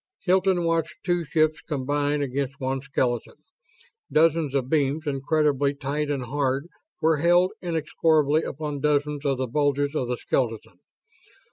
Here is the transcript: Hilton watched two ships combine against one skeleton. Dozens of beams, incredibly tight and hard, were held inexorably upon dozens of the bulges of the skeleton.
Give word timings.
Hilton 0.23 0.63
watched 0.63 0.95
two 1.03 1.23
ships 1.25 1.61
combine 1.61 2.23
against 2.23 2.59
one 2.59 2.81
skeleton. 2.81 3.35
Dozens 4.11 4.55
of 4.55 4.67
beams, 4.67 5.05
incredibly 5.05 5.75
tight 5.75 6.09
and 6.09 6.23
hard, 6.23 6.65
were 7.03 7.17
held 7.17 7.51
inexorably 7.61 8.41
upon 8.41 8.79
dozens 8.81 9.27
of 9.27 9.37
the 9.37 9.45
bulges 9.45 9.93
of 9.93 10.07
the 10.07 10.17
skeleton. 10.17 10.79